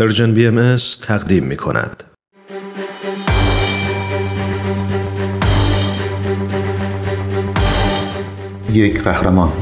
پرژن 0.00 0.34
بی 0.34 0.46
ام 0.46 0.76
تقدیم 1.02 1.44
می 1.44 1.56
کند. 1.56 2.04
یک 8.72 9.02
قهرمان 9.02 9.52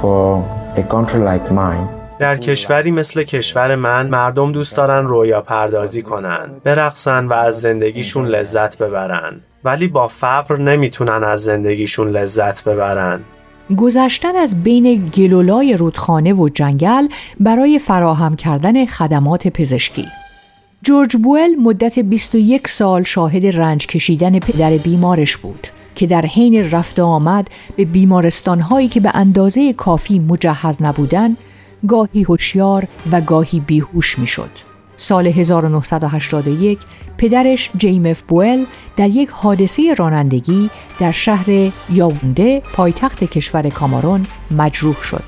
For 0.00 0.44
a 0.76 0.82
country 0.82 1.20
like 1.20 1.52
mine, 1.52 2.03
در 2.18 2.36
کشوری 2.36 2.90
مثل 2.90 3.22
کشور 3.22 3.74
من 3.74 4.06
مردم 4.06 4.52
دوست 4.52 4.76
دارن 4.76 5.06
رویا 5.06 5.40
پردازی 5.40 6.02
کنن 6.02 6.50
برقصن 6.64 7.26
و 7.26 7.32
از 7.32 7.60
زندگیشون 7.60 8.26
لذت 8.26 8.78
ببرن. 8.78 9.40
ولی 9.64 9.88
با 9.88 10.08
فقر 10.08 10.56
نمی‌تونن 10.56 11.24
از 11.24 11.44
زندگیشون 11.44 12.08
لذت 12.08 12.64
ببرن. 12.64 13.20
گذشتن 13.76 14.36
از 14.36 14.62
بین 14.62 15.06
گلولای 15.06 15.76
رودخانه 15.76 16.32
و 16.32 16.48
جنگل 16.48 17.08
برای 17.40 17.78
فراهم 17.78 18.36
کردن 18.36 18.86
خدمات 18.86 19.48
پزشکی. 19.48 20.08
جورج 20.82 21.16
بوئل 21.16 21.54
مدت 21.54 21.98
21 21.98 22.68
سال 22.68 23.02
شاهد 23.02 23.46
رنج 23.46 23.86
کشیدن 23.86 24.38
پدر 24.38 24.70
بیمارش 24.70 25.36
بود 25.36 25.66
که 25.94 26.06
در 26.06 26.26
حین 26.26 26.70
رفت 26.70 27.00
آمد 27.00 27.48
به 27.76 27.84
بیمارستانهایی 27.84 28.88
که 28.88 29.00
به 29.00 29.10
اندازه 29.14 29.72
کافی 29.72 30.18
مجهز 30.18 30.82
نبودند 30.82 31.36
گاهی 31.88 32.22
هوشیار 32.22 32.88
و 33.12 33.20
گاهی 33.20 33.60
بیهوش 33.60 34.18
می‌شد. 34.18 34.50
سال 34.96 35.26
1981 35.26 36.78
پدرش 37.18 37.70
جیمف 37.76 38.22
بوئل 38.22 38.64
در 38.96 39.08
یک 39.08 39.28
حادثه 39.28 39.94
رانندگی 39.94 40.70
در 40.98 41.12
شهر 41.12 41.72
یاونده 41.90 42.62
پایتخت 42.72 43.24
کشور 43.24 43.68
کامارون 43.68 44.26
مجروح 44.50 45.02
شد. 45.02 45.22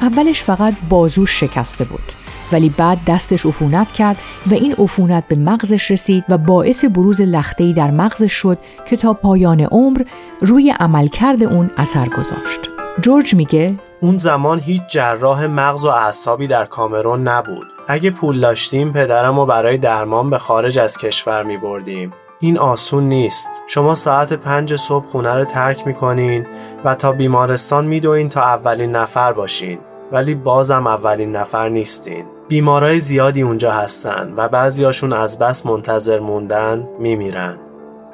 اولش 0.00 0.42
فقط 0.42 0.74
بازوش 0.88 1.40
شکسته 1.40 1.84
بود 1.84 2.12
ولی 2.52 2.68
بعد 2.68 2.98
دستش 3.06 3.46
عفونت 3.46 3.92
کرد 3.92 4.16
و 4.50 4.54
این 4.54 4.74
عفونت 4.78 5.28
به 5.28 5.36
مغزش 5.36 5.90
رسید 5.90 6.24
و 6.28 6.38
باعث 6.38 6.84
بروز 6.84 7.20
لخته‌ای 7.20 7.72
در 7.72 7.90
مغزش 7.90 8.32
شد 8.32 8.58
که 8.86 8.96
تا 8.96 9.12
پایان 9.12 9.60
عمر 9.60 10.02
روی 10.40 10.70
عملکرد 10.70 11.42
اون 11.42 11.70
اثر 11.76 12.08
گذاشت. 12.08 12.70
جورج 13.00 13.34
میگه 13.34 13.74
اون 14.02 14.16
زمان 14.16 14.60
هیچ 14.60 14.82
جراح 14.88 15.46
مغز 15.46 15.84
و 15.84 15.88
اعصابی 15.88 16.46
در 16.46 16.64
کامرون 16.64 17.28
نبود. 17.28 17.66
اگه 17.88 18.10
پول 18.10 18.40
داشتیم 18.40 18.92
پدرم 18.92 19.40
رو 19.40 19.46
برای 19.46 19.78
درمان 19.78 20.30
به 20.30 20.38
خارج 20.38 20.78
از 20.78 20.98
کشور 20.98 21.42
می 21.42 21.56
بردیم. 21.56 22.12
این 22.40 22.58
آسون 22.58 23.08
نیست. 23.08 23.50
شما 23.66 23.94
ساعت 23.94 24.32
پنج 24.32 24.76
صبح 24.76 25.06
خونه 25.06 25.34
رو 25.34 25.44
ترک 25.44 25.86
می‌کنین 25.86 26.46
و 26.84 26.94
تا 26.94 27.12
بیمارستان 27.12 27.86
میدوین 27.86 28.28
تا 28.28 28.40
اولین 28.42 28.96
نفر 28.96 29.32
باشین. 29.32 29.78
ولی 30.12 30.34
بازم 30.34 30.86
اولین 30.86 31.36
نفر 31.36 31.68
نیستین. 31.68 32.24
بیمارای 32.48 32.98
زیادی 32.98 33.42
اونجا 33.42 33.72
هستن 33.72 34.32
و 34.36 34.48
بعضیاشون 34.48 35.12
از 35.12 35.38
بس 35.38 35.66
منتظر 35.66 36.20
موندن 36.20 36.88
میمیرن. 36.98 37.58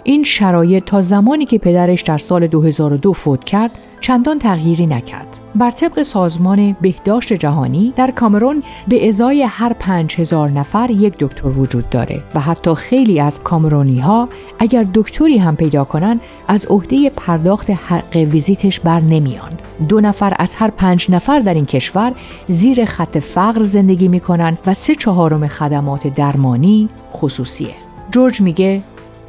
این 0.04 0.24
شرایط 0.24 0.84
تا 0.84 1.02
زمانی 1.02 1.46
که 1.46 1.58
پدرش 1.58 2.02
در 2.02 2.18
سال 2.18 2.46
2002 2.46 3.12
فوت 3.12 3.44
کرد 3.44 3.70
چندان 4.00 4.38
تغییری 4.38 4.86
نکرد. 4.86 5.38
بر 5.54 5.70
طبق 5.70 6.02
سازمان 6.02 6.77
بهداشت 6.80 7.32
جهانی 7.32 7.92
در 7.96 8.10
کامرون 8.10 8.62
به 8.88 9.08
ازای 9.08 9.42
هر 9.42 9.72
پنج 9.72 10.20
هزار 10.20 10.50
نفر 10.50 10.91
یک 10.91 11.14
دکتر 11.19 11.46
وجود 11.46 11.91
داره 11.91 12.22
و 12.34 12.41
حتی 12.41 12.74
خیلی 12.74 13.20
از 13.20 13.42
کامرونی 13.42 14.00
ها 14.00 14.28
اگر 14.58 14.86
دکتری 14.94 15.38
هم 15.38 15.56
پیدا 15.56 15.84
کنن 15.84 16.20
از 16.48 16.66
عهده 16.66 17.10
پرداخت 17.10 17.70
حق 17.70 18.16
ویزیتش 18.16 18.80
بر 18.80 19.00
نمیان. 19.00 19.52
دو 19.88 20.00
نفر 20.00 20.34
از 20.38 20.54
هر 20.54 20.70
پنج 20.70 21.10
نفر 21.10 21.38
در 21.38 21.54
این 21.54 21.66
کشور 21.66 22.12
زیر 22.48 22.84
خط 22.84 23.19
فقر 23.19 23.62
زندگی 23.62 24.09
می‌کنن 24.09 24.59
و 24.66 24.75
سه 24.75 24.94
چهارم 24.94 25.48
خدمات 25.48 26.06
درمانی 26.06 26.88
خصوصیه. 27.12 27.75
جورج 28.10 28.41
میگه 28.41 28.82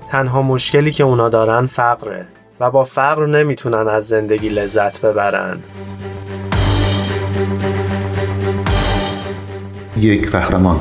تنها 0.09 0.42
مشکلی 0.42 0.92
که 0.92 1.03
اونا 1.03 1.30
دارن 1.30 1.66
فقره 1.66 2.28
و 2.59 2.72
با 2.72 2.84
فقر 2.84 3.25
نمی‌تونن 3.25 3.88
از 3.88 4.08
زندگی 4.08 4.50
لذت 4.50 5.02
ببرن. 5.02 5.59
یک 9.98 10.31
قهرمان. 10.31 10.80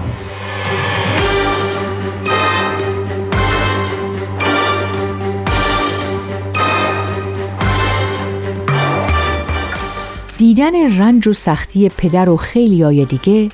دیدن 10.39 10.99
رنج 10.99 11.29
و 11.29 11.33
سختی 11.33 11.89
پدر 11.89 12.29
و 12.29 12.37
خیلی 12.37 12.83
های 12.83 13.05
دیگه 13.05 13.49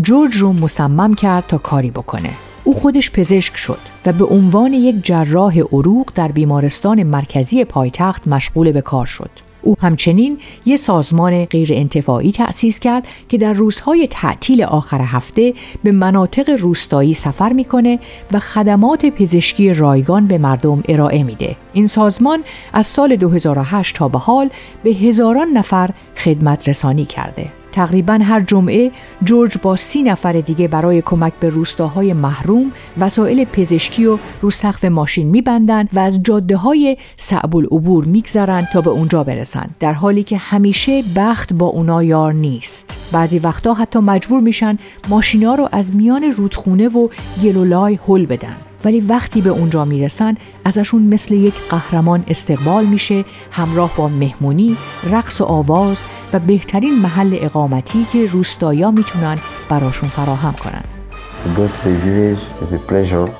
جورج 0.00 0.36
رو 0.36 0.52
مصمم 0.52 1.14
کرد 1.14 1.44
تا 1.46 1.58
کاری 1.58 1.90
بکنه. 1.90 2.47
او 2.68 2.74
خودش 2.74 3.10
پزشک 3.10 3.56
شد 3.56 3.78
و 4.06 4.12
به 4.12 4.24
عنوان 4.24 4.72
یک 4.72 4.96
جراح 5.02 5.58
عروق 5.58 6.10
در 6.14 6.32
بیمارستان 6.32 7.02
مرکزی 7.02 7.64
پایتخت 7.64 8.28
مشغول 8.28 8.72
به 8.72 8.80
کار 8.80 9.06
شد. 9.06 9.30
او 9.62 9.76
همچنین 9.80 10.38
یک 10.66 10.76
سازمان 10.76 11.44
غیر 11.44 11.68
انتفاعی 11.72 12.32
تأسیس 12.32 12.80
کرد 12.80 13.06
که 13.28 13.38
در 13.38 13.52
روزهای 13.52 14.06
تعطیل 14.10 14.62
آخر 14.62 15.00
هفته 15.00 15.54
به 15.84 15.92
مناطق 15.92 16.50
روستایی 16.50 17.14
سفر 17.14 17.52
می‌کنه 17.52 17.98
و 18.32 18.38
خدمات 18.38 19.06
پزشکی 19.06 19.72
رایگان 19.72 20.26
به 20.26 20.38
مردم 20.38 20.82
ارائه 20.88 21.22
میده. 21.22 21.56
این 21.72 21.86
سازمان 21.86 22.44
از 22.72 22.86
سال 22.86 23.16
2008 23.16 23.96
تا 23.96 24.08
به 24.08 24.18
حال 24.18 24.50
به 24.84 24.90
هزاران 24.90 25.48
نفر 25.48 25.90
خدمت 26.16 26.68
رسانی 26.68 27.04
کرده. 27.04 27.57
تقریبا 27.78 28.18
هر 28.22 28.40
جمعه 28.40 28.90
جورج 29.24 29.58
با 29.62 29.76
سی 29.76 30.02
نفر 30.02 30.32
دیگه 30.32 30.68
برای 30.68 31.02
کمک 31.02 31.32
به 31.40 31.48
روستاهای 31.48 32.12
محروم 32.12 32.72
وسایل 33.00 33.44
پزشکی 33.44 34.06
و 34.06 34.18
رو 34.42 34.50
سقف 34.50 34.84
ماشین 34.84 35.26
میبندند 35.26 35.88
و 35.92 35.98
از 35.98 36.22
جاده 36.22 36.56
های 36.56 36.96
صعب 37.16 37.56
العبور 37.56 38.04
میگذرند 38.04 38.68
تا 38.72 38.80
به 38.80 38.90
اونجا 38.90 39.24
برسند 39.24 39.74
در 39.80 39.92
حالی 39.92 40.22
که 40.22 40.36
همیشه 40.36 41.02
بخت 41.16 41.52
با 41.52 41.66
اونا 41.66 42.02
یار 42.02 42.32
نیست. 42.32 43.10
بعضی 43.12 43.38
وقتا 43.38 43.74
حتی 43.74 43.98
مجبور 43.98 44.40
میشن 44.40 44.78
ماشینا 45.08 45.54
رو 45.54 45.68
از 45.72 45.96
میان 45.96 46.24
رودخونه 46.24 46.88
و 46.88 47.08
گلولای 47.42 47.98
هل 48.08 48.26
بدن. 48.26 48.67
ولی 48.84 49.00
وقتی 49.00 49.40
به 49.40 49.50
اونجا 49.50 49.84
می‌رسن 49.84 50.34
ازشون 50.64 51.02
مثل 51.02 51.34
یک 51.34 51.54
قهرمان 51.70 52.24
استقبال 52.28 52.84
میشه 52.84 53.24
همراه 53.50 53.96
با 53.96 54.08
مهمونی، 54.08 54.76
رقص 55.10 55.40
و 55.40 55.44
آواز 55.44 56.00
و 56.32 56.38
بهترین 56.38 56.98
محل 56.98 57.38
اقامتی 57.40 58.06
که 58.12 58.26
روستایا 58.26 58.90
می‌تونن 58.90 59.38
براشون 59.68 60.08
فراهم 60.08 60.52
کنن. 60.52 60.84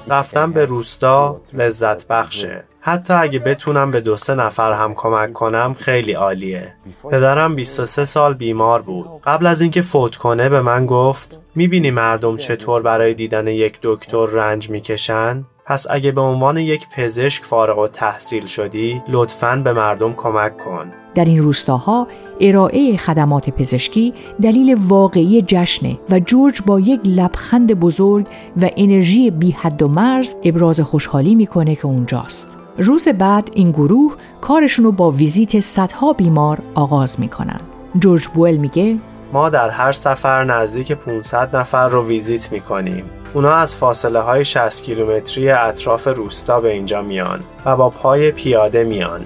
رفتن 0.08 0.52
به 0.52 0.64
روستا 0.64 1.40
لذت 1.54 2.06
بخشه 2.06 2.64
حتی 2.88 3.14
اگه 3.14 3.38
بتونم 3.38 3.90
به 3.90 4.00
دو 4.00 4.16
سه 4.16 4.34
نفر 4.34 4.72
هم 4.72 4.94
کمک 4.94 5.32
کنم 5.32 5.74
خیلی 5.78 6.12
عالیه. 6.12 6.74
پدرم 7.10 7.56
23 7.56 8.04
سال 8.04 8.34
بیمار 8.34 8.82
بود. 8.82 9.06
قبل 9.24 9.46
از 9.46 9.60
اینکه 9.60 9.80
فوت 9.80 10.16
کنه 10.16 10.48
به 10.48 10.60
من 10.60 10.86
گفت 10.86 11.40
می‌بینی 11.54 11.90
مردم 11.90 12.36
چطور 12.36 12.82
برای 12.82 13.14
دیدن 13.14 13.46
یک 13.46 13.78
دکتر 13.82 14.26
رنج 14.26 14.70
می‌کشن؟ 14.70 15.44
پس 15.66 15.86
اگه 15.90 16.12
به 16.12 16.20
عنوان 16.20 16.56
یک 16.56 16.86
پزشک 16.96 17.44
فارغ 17.44 17.78
و 17.78 17.88
تحصیل 17.88 18.46
شدی 18.46 19.02
لطفاً 19.08 19.56
به 19.64 19.72
مردم 19.72 20.12
کمک 20.12 20.58
کن. 20.58 20.92
در 21.14 21.24
این 21.24 21.42
روستاها 21.42 22.08
ارائه 22.40 22.96
خدمات 22.96 23.50
پزشکی 23.50 24.14
دلیل 24.42 24.76
واقعی 24.88 25.42
جشنه 25.42 25.98
و 26.10 26.18
جورج 26.18 26.62
با 26.66 26.80
یک 26.80 27.00
لبخند 27.04 27.80
بزرگ 27.80 28.26
و 28.62 28.70
انرژی 28.76 29.30
بی 29.30 29.50
حد 29.50 29.82
و 29.82 29.88
مرز 29.88 30.36
ابراز 30.44 30.80
خوشحالی 30.80 31.34
می‌کنه 31.34 31.74
که 31.74 31.86
اونجاست. 31.86 32.57
روز 32.78 33.08
بعد 33.08 33.50
این 33.54 33.70
گروه 33.70 34.14
کارشون 34.40 34.84
رو 34.84 34.92
با 34.92 35.10
ویزیت 35.10 35.60
صدها 35.60 36.12
بیمار 36.12 36.58
آغاز 36.74 37.20
می‌کنن. 37.20 37.60
جورج 37.98 38.28
بوئل 38.28 38.56
میگه 38.56 38.98
ما 39.32 39.50
در 39.50 39.70
هر 39.70 39.92
سفر 39.92 40.44
نزدیک 40.44 40.92
500 40.92 41.56
نفر 41.56 41.88
رو 41.88 42.06
ویزیت 42.06 42.52
می‌کنیم. 42.52 43.04
اونا 43.34 43.52
از 43.52 43.76
فاصله 43.76 44.20
های 44.20 44.44
60 44.44 44.82
کیلومتری 44.82 45.50
اطراف 45.50 46.08
روستا 46.08 46.60
به 46.60 46.72
اینجا 46.72 47.02
میان 47.02 47.40
و 47.64 47.76
با 47.76 47.90
پای 47.90 48.30
پیاده 48.30 48.84
میان. 48.84 49.24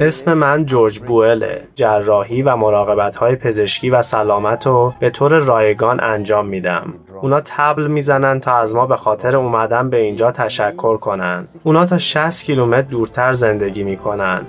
اسم 0.00 0.34
من 0.34 0.66
جورج 0.66 0.98
بوئله. 0.98 1.68
جراحی 1.74 2.42
و 2.42 2.56
مراقبت 2.56 3.16
های 3.16 3.36
پزشکی 3.36 3.90
و 3.90 4.02
سلامت 4.02 4.66
رو 4.66 4.94
به 5.00 5.10
طور 5.10 5.38
رایگان 5.38 6.00
انجام 6.00 6.46
میدم. 6.46 6.94
اونا 7.22 7.40
طبل 7.44 7.86
می‌زنن 7.86 8.40
تا 8.40 8.56
از 8.56 8.74
ما 8.74 8.86
به 8.86 8.96
خاطر 8.96 9.36
اومدن 9.36 9.90
به 9.90 9.96
اینجا 9.96 10.30
تشکر 10.30 10.96
کنن 10.96 11.44
اونا 11.62 11.86
تا 11.86 11.98
60 11.98 12.44
کیلومتر 12.44 12.88
دورتر 12.88 13.32
زندگی 13.32 13.82
می‌کنن 13.82 14.40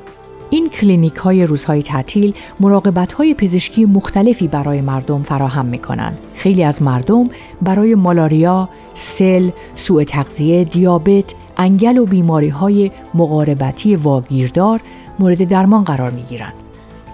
این 0.50 0.70
کلینیک 0.70 1.16
های 1.16 1.46
روزهای 1.46 1.84
تعطیل 1.84 2.34
مراقبت 2.60 3.14
های 3.14 3.34
پزشکی 3.34 3.86
مختلفی 3.86 4.48
برای 4.48 4.82
مردم 4.82 5.24
فراهم 5.24 5.66
می 5.66 5.78
کنند. 5.78 6.18
خیلی 6.36 6.64
از 6.64 6.82
مردم 6.82 7.30
برای 7.62 7.96
مالاریا، 7.96 8.70
سل، 8.94 9.50
سوء 9.76 10.04
تغذیه، 10.04 10.64
دیابت، 10.64 11.34
انگل 11.58 11.98
و 11.98 12.06
بیماری 12.06 12.50
های 12.50 12.92
مقاربتی 13.14 13.96
واگیردار 13.96 14.80
مورد 15.20 15.44
درمان 15.44 15.84
قرار 15.84 16.10
می 16.10 16.24
گیرند. 16.24 16.54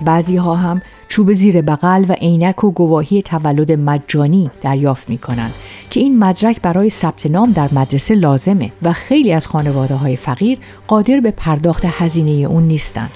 بعضی 0.01 0.35
ها 0.35 0.55
هم 0.55 0.81
چوب 1.07 1.33
زیر 1.33 1.61
بغل 1.61 2.05
و 2.09 2.13
عینک 2.13 2.63
و 2.63 2.71
گواهی 2.71 3.21
تولد 3.21 3.71
مجانی 3.71 4.51
دریافت 4.61 5.09
می 5.09 5.17
کنند 5.17 5.53
که 5.89 5.99
این 5.99 6.19
مدرک 6.19 6.61
برای 6.61 6.89
ثبت 6.89 7.25
نام 7.25 7.51
در 7.51 7.69
مدرسه 7.71 8.15
لازمه 8.15 8.71
و 8.81 8.93
خیلی 8.93 9.33
از 9.33 9.47
خانواده 9.47 9.95
های 9.95 10.15
فقیر 10.15 10.57
قادر 10.87 11.19
به 11.19 11.31
پرداخت 11.31 11.85
هزینه 11.85 12.31
اون 12.31 12.63
نیستند. 12.63 13.11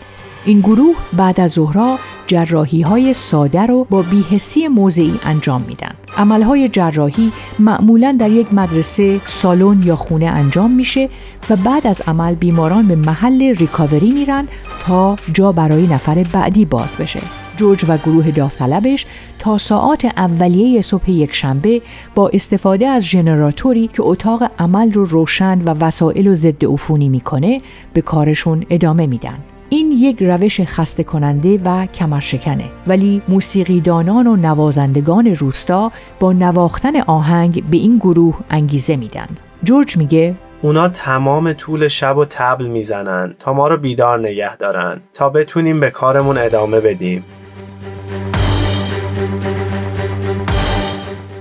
این 0.46 0.60
گروه 0.60 0.96
بعد 1.14 1.40
از 1.40 1.52
ظهرها 1.52 2.00
جراحی 2.28 2.82
های 2.82 3.14
ساده 3.14 3.66
رو 3.66 3.88
با 3.90 4.02
بیهسی 4.02 4.68
موضعی 4.68 5.20
انجام 5.26 5.62
میدن. 5.68 5.92
عملهای 6.18 6.68
جراحی 6.68 7.32
معمولا 7.60 8.18
در 8.20 8.30
یک 8.30 8.54
مدرسه، 8.54 9.22
سالن 9.26 9.84
یا 9.84 9.96
خونه 9.96 10.26
انجام 10.26 10.72
میشه 10.72 11.10
و 11.50 11.56
بعد 11.56 11.88
از 11.88 12.02
عمل 12.08 12.36
بیماران 12.36 12.88
به 12.88 12.96
محل 12.96 13.56
ریکاوری 13.56 14.12
میرن 14.12 14.48
تا 14.80 15.16
جا 15.34 15.52
برای 15.52 15.88
نفر 15.88 16.26
بعدی 16.34 16.66
باز 16.66 16.98
بشه. 16.98 17.20
جورج 17.58 17.86
و 17.88 17.98
گروه 17.98 18.32
داوطلبش 18.32 19.06
تا 19.40 19.58
ساعات 19.58 20.06
اولیه 20.06 20.82
صبح 20.82 21.12
یک 21.12 21.36
شنبه 21.36 21.82
با 22.16 22.30
استفاده 22.30 22.88
از 22.88 23.04
ژنراتوری 23.04 23.88
که 23.88 24.04
اتاق 24.04 24.52
عمل 24.60 24.92
رو 24.92 25.06
روشن 25.06 25.62
و 25.62 25.70
وسایل 25.70 26.28
و 26.28 26.36
ضد 26.36 26.66
عفونی 26.66 27.10
می‌کنه 27.10 27.62
به 27.94 28.02
کارشون 28.02 28.66
ادامه 28.70 29.08
میدن. 29.08 29.38
این 29.74 29.92
یک 29.92 30.24
روش 30.24 30.62
خسته 30.62 31.04
کننده 31.04 31.60
و 31.66 31.86
کمرشکنه 31.86 32.64
ولی 32.88 33.22
موسیقیدانان 33.28 34.28
و 34.28 34.36
نوازندگان 34.36 35.28
روستا 35.28 35.92
با 36.20 36.34
نواختن 36.34 37.02
آهنگ 37.02 37.64
به 37.70 37.78
این 37.78 37.98
گروه 37.98 38.40
انگیزه 38.50 38.96
میدن. 38.96 39.28
جورج 39.64 39.98
میگه 39.98 40.36
اونا 40.62 40.88
تمام 40.88 41.54
طول 41.54 41.88
شب 41.88 42.18
و 42.18 42.26
تبل 42.26 42.66
می‌زنن 42.66 43.36
تا 43.40 43.54
ما 43.54 43.68
رو 43.68 43.78
بیدار 43.78 44.20
نگه 44.20 44.58
دارن 44.58 45.02
تا 45.14 45.30
بتونیم 45.30 45.80
به 45.80 45.90
کارمون 45.90 46.38
ادامه 46.38 46.80
بدیم. 46.80 47.24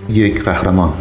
یک 0.08 0.44
قهرمان 0.44 0.92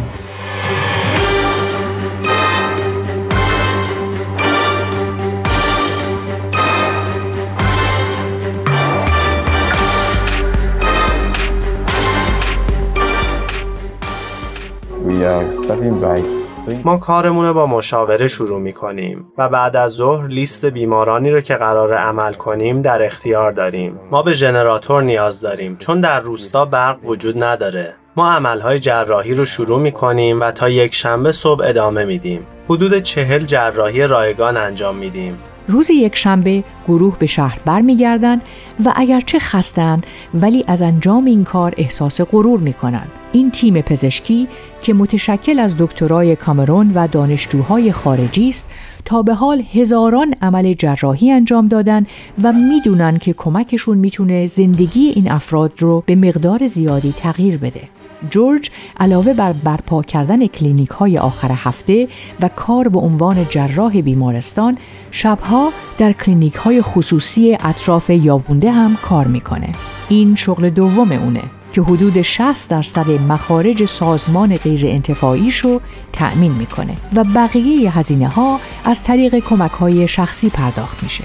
ما 16.83 16.97
کارمون 16.97 17.45
رو 17.45 17.53
با 17.53 17.65
مشاوره 17.65 18.27
شروع 18.27 18.59
می 18.59 18.73
کنیم 18.73 19.31
و 19.37 19.49
بعد 19.49 19.75
از 19.75 19.91
ظهر 19.91 20.27
لیست 20.27 20.65
بیمارانی 20.65 21.31
رو 21.31 21.41
که 21.41 21.55
قرار 21.55 21.93
عمل 21.93 22.33
کنیم 22.33 22.81
در 22.81 23.05
اختیار 23.05 23.51
داریم. 23.51 23.99
ما 24.11 24.23
به 24.23 24.33
ژنراتور 24.33 25.03
نیاز 25.03 25.41
داریم 25.41 25.77
چون 25.77 26.01
در 26.01 26.19
روستا 26.19 26.65
برق 26.65 26.97
وجود 27.05 27.43
نداره. 27.43 27.93
ما 28.15 28.31
عملهای 28.31 28.79
جراحی 28.79 29.33
رو 29.33 29.45
شروع 29.45 29.79
می 29.79 29.91
کنیم 29.91 30.41
و 30.41 30.51
تا 30.51 30.69
یک 30.69 30.93
شنبه 30.93 31.31
صبح 31.31 31.65
ادامه 31.65 32.05
میدیم. 32.05 32.47
حدود 32.69 32.97
چهل 32.97 33.45
جراحی 33.45 34.07
رایگان 34.07 34.57
انجام 34.57 34.95
میدیم. 34.95 35.39
روز 35.71 35.89
یک 35.89 36.15
شنبه 36.15 36.63
گروه 36.87 37.17
به 37.19 37.25
شهر 37.25 37.59
برمیگردند 37.65 38.41
و 38.85 38.93
اگرچه 38.95 39.39
خستن 39.39 40.01
ولی 40.33 40.63
از 40.67 40.81
انجام 40.81 41.25
این 41.25 41.43
کار 41.43 41.73
احساس 41.77 42.21
غرور 42.21 42.59
می 42.59 42.73
کنند. 42.73 43.11
این 43.31 43.51
تیم 43.51 43.81
پزشکی 43.81 44.47
که 44.81 44.93
متشکل 44.93 45.59
از 45.59 45.75
دکترای 45.79 46.35
کامرون 46.35 46.91
و 46.95 47.07
دانشجوهای 47.07 47.91
خارجی 47.91 48.49
است 48.49 48.71
تا 49.05 49.21
به 49.21 49.33
حال 49.33 49.63
هزاران 49.73 50.33
عمل 50.41 50.73
جراحی 50.73 51.31
انجام 51.31 51.67
دادن 51.67 52.05
و 52.43 52.53
می‌دونن 52.53 53.17
که 53.17 53.33
کمکشون 53.33 53.97
می‌تونه 53.97 54.47
زندگی 54.47 55.07
این 55.15 55.31
افراد 55.31 55.71
رو 55.79 56.03
به 56.05 56.15
مقدار 56.15 56.67
زیادی 56.67 57.13
تغییر 57.17 57.57
بده. 57.57 57.81
جورج 58.29 58.71
علاوه 58.99 59.33
بر 59.33 59.53
برپا 59.53 60.03
کردن 60.03 60.47
کلینیک 60.47 60.89
های 60.89 61.17
آخر 61.17 61.51
هفته 61.51 62.07
و 62.41 62.49
کار 62.55 62.87
به 62.87 62.99
عنوان 62.99 63.45
جراح 63.49 64.01
بیمارستان 64.01 64.77
شبها 65.11 65.71
در 65.97 66.13
کلینیک 66.13 66.53
های 66.53 66.81
خصوصی 66.81 67.57
اطراف 67.63 68.09
یائونده 68.09 68.71
هم 68.71 68.97
کار 69.01 69.27
می‌کنه 69.27 69.71
این 70.09 70.35
شغل 70.35 70.69
دوم 70.69 71.11
اونه 71.11 71.43
که 71.73 71.81
حدود 71.81 72.21
60 72.21 72.69
درصد 72.69 73.09
مخارج 73.09 73.85
سازمان 73.85 74.55
غیر 74.55 74.87
انتفاعیش 74.87 75.57
رو 75.57 75.81
تأمین 76.13 76.51
می‌کنه 76.51 76.95
و 77.15 77.23
بقیه 77.23 77.97
هزینه 77.97 78.27
ها 78.27 78.59
از 78.85 79.03
طریق 79.03 79.39
کمک 79.39 79.71
های 79.71 80.07
شخصی 80.07 80.49
پرداخت 80.49 81.03
میشه. 81.03 81.23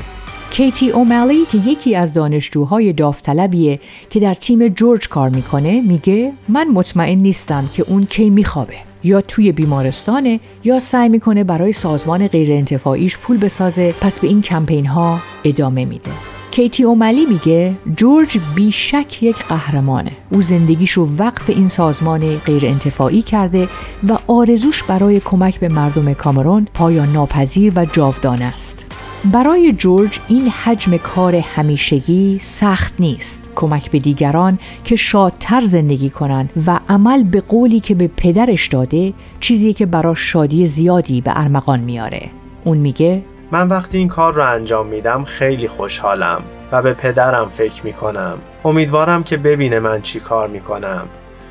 کیتی 0.50 0.90
اومالی 0.90 1.44
که 1.52 1.58
یکی 1.58 1.94
از 1.94 2.12
دانشجوهای 2.12 2.92
داوطلبیه 2.92 3.80
که 4.10 4.20
در 4.20 4.34
تیم 4.34 4.68
جورج 4.68 5.08
کار 5.08 5.28
می‌کنه 5.28 5.80
میگه 5.80 6.32
من 6.48 6.68
مطمئن 6.68 7.18
نیستم 7.18 7.68
که 7.72 7.84
اون 7.88 8.06
کی 8.06 8.30
میخوابه. 8.30 8.76
یا 9.04 9.20
توی 9.20 9.52
بیمارستانه 9.52 10.40
یا 10.64 10.78
سعی 10.78 11.08
می‌کنه 11.08 11.44
برای 11.44 11.72
سازمان 11.72 12.28
غیر 12.28 12.52
انتفاعیش 12.52 13.18
پول 13.18 13.36
بسازه 13.36 13.94
پس 14.00 14.18
به 14.18 14.28
این 14.28 14.42
کمپین 14.42 14.86
ها 14.86 15.20
ادامه 15.44 15.84
میده. 15.84 16.10
کیتی 16.50 16.82
اوملی 16.82 17.26
میگه 17.26 17.74
جورج 17.96 18.38
بیشک 18.54 19.22
یک 19.22 19.36
قهرمانه. 19.36 20.12
او 20.32 20.42
زندگیشو 20.42 21.08
وقف 21.18 21.50
این 21.50 21.68
سازمان 21.68 22.36
غیر 22.36 22.66
انتفاعی 22.66 23.22
کرده 23.22 23.68
و 24.08 24.18
آرزوش 24.26 24.82
برای 24.82 25.20
کمک 25.24 25.60
به 25.60 25.68
مردم 25.68 26.14
کامرون 26.14 26.66
پایان 26.74 27.12
ناپذیر 27.12 27.72
و 27.76 27.84
جاودانه 27.84 28.44
است. 28.44 28.85
برای 29.24 29.72
جورج 29.72 30.20
این 30.28 30.48
حجم 30.48 30.96
کار 30.96 31.34
همیشگی 31.34 32.38
سخت 32.42 32.92
نیست. 32.98 33.50
کمک 33.54 33.90
به 33.90 33.98
دیگران 33.98 34.58
که 34.84 34.96
شادتر 34.96 35.60
زندگی 35.60 36.10
کنند 36.10 36.50
و 36.66 36.80
عمل 36.88 37.22
به 37.22 37.40
قولی 37.40 37.80
که 37.80 37.94
به 37.94 38.10
پدرش 38.16 38.66
داده 38.66 39.14
چیزی 39.40 39.72
که 39.72 39.86
براش 39.86 40.32
شادی 40.32 40.66
زیادی 40.66 41.20
به 41.20 41.32
ارمغان 41.34 41.80
میاره. 41.80 42.30
اون 42.64 42.78
میگه 42.78 43.22
من 43.50 43.68
وقتی 43.68 43.98
این 43.98 44.08
کار 44.08 44.32
رو 44.32 44.46
انجام 44.46 44.86
میدم 44.86 45.24
خیلی 45.24 45.68
خوشحالم 45.68 46.42
و 46.72 46.82
به 46.82 46.92
پدرم 46.92 47.48
فکر 47.48 47.86
می‌کنم. 47.86 48.38
امیدوارم 48.64 49.22
که 49.22 49.36
ببینه 49.36 49.80
من 49.80 50.02
چی 50.02 50.20
کار 50.20 50.48
می‌کنم. 50.48 51.06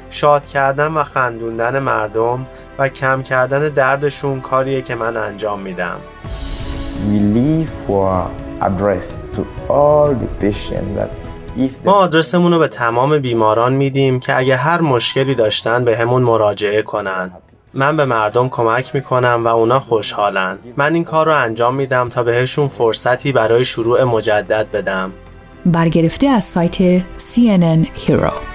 شاد 0.09 0.47
کردن 0.47 0.93
و 0.93 1.03
خندوندن 1.03 1.79
مردم 1.79 2.45
و 2.79 2.89
کم 2.89 3.21
کردن 3.21 3.69
دردشون 3.69 4.41
کاریه 4.41 4.81
که 4.81 4.95
من 4.95 5.17
انجام 5.17 5.59
میدم. 5.59 5.97
ما 11.85 11.91
آدرسمون 11.91 12.53
رو 12.53 12.59
به 12.59 12.67
تمام 12.67 13.19
بیماران 13.19 13.73
میدیم 13.73 14.19
که 14.19 14.37
اگه 14.37 14.55
هر 14.55 14.81
مشکلی 14.81 15.35
داشتن 15.35 15.85
به 15.85 15.97
همون 15.97 16.23
مراجعه 16.23 16.81
کنن. 16.81 17.31
من 17.73 17.97
به 17.97 18.05
مردم 18.05 18.49
کمک 18.49 18.95
می‌کنم 18.95 19.41
و 19.45 19.47
اونا 19.47 19.79
خوشحالن. 19.79 20.57
من 20.77 20.93
این 20.93 21.03
کار 21.03 21.25
رو 21.25 21.35
انجام 21.35 21.75
میدم 21.75 22.09
تا 22.09 22.23
بهشون 22.23 22.67
فرصتی 22.67 23.31
برای 23.31 23.65
شروع 23.65 24.03
مجدد 24.03 24.67
بدم. 24.73 25.11
برگرفته 25.65 26.27
از 26.27 26.43
سایت 26.43 26.99
CNN 26.99 27.87
Hero. 28.07 28.54